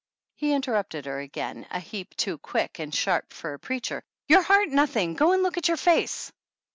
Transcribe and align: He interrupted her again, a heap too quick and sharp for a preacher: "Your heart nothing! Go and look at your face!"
He 0.33 0.53
interrupted 0.53 1.05
her 1.05 1.19
again, 1.19 1.67
a 1.69 1.79
heap 1.79 2.17
too 2.17 2.39
quick 2.39 2.79
and 2.79 2.91
sharp 2.91 3.31
for 3.31 3.53
a 3.53 3.59
preacher: 3.59 4.01
"Your 4.27 4.41
heart 4.41 4.69
nothing! 4.69 5.13
Go 5.13 5.31
and 5.33 5.43
look 5.43 5.57
at 5.59 5.67
your 5.67 5.77
face!" 5.77 6.31